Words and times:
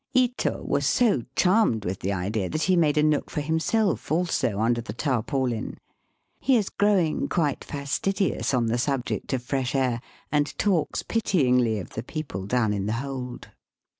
Ito 0.15 0.63
was 0.63 0.87
so 0.87 1.25
charmed 1.35 1.85
with 1.85 1.99
the 1.99 2.11
idea 2.11 2.49
that 2.49 2.63
he 2.63 2.75
made 2.75 2.97
a 2.97 3.03
nook 3.03 3.29
for 3.29 3.41
himself 3.41 4.11
also 4.11 4.59
under 4.59 4.81
the 4.81 4.93
tarpaulin. 4.93 5.77
He 6.39 6.57
is 6.57 6.69
growing 6.69 7.27
quite 7.27 7.63
fastidious 7.63 8.51
on 8.51 8.65
the 8.65 8.79
subject 8.79 9.31
of 9.31 9.43
fresh 9.43 9.75
air, 9.75 10.01
and 10.31 10.57
talks 10.57 11.03
pityingly 11.03 11.77
of 11.77 11.91
the 11.91 12.01
people 12.01 12.47
down 12.47 12.73
in 12.73 12.87
the 12.87 12.93
hold. 12.97 13.49